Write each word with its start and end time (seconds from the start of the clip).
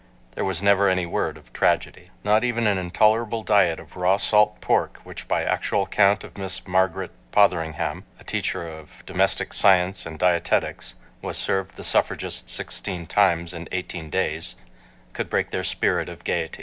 There 0.31 0.43
was 0.43 0.63
never 0.63 0.89
any 0.89 1.05
word 1.05 1.37
of 1.37 1.53
tragedy. 1.53 2.09
Not 2.23 2.43
even 2.43 2.65
an 2.65 2.79
intolerable 2.79 3.43
diet 3.43 3.79
of 3.79 3.95
raw 3.95 4.17
salt 4.17 4.59
pork, 4.59 4.97
which 5.03 5.27
by 5.27 5.43
actual 5.43 5.85
count 5.85 6.23
of 6.23 6.39
Miss 6.39 6.65
Margaret 6.67 7.11
Potheringham, 7.31 8.03
a 8.19 8.23
teacher 8.23 8.67
of 8.67 9.03
Domestic 9.05 9.53
Science 9.53 10.07
and 10.07 10.17
Dietetics, 10.17 10.95
was 11.21 11.37
served 11.37 11.75
the 11.75 11.83
suffragists 11.83 12.51
sixteen 12.51 13.05
times 13.05 13.53
in 13.53 13.69
eighteen 13.71 14.09
days, 14.09 14.55
could 15.13 15.29
break 15.29 15.51
their 15.51 15.63
spirit 15.63 16.09
of 16.09 16.23
gayety. 16.23 16.59